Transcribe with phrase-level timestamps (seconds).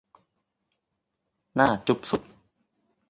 [1.59, 2.21] น่าจุ๊บสุด